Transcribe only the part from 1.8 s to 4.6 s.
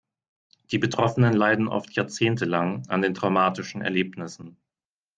jahrzehntelang an den traumatischen Erlebnissen.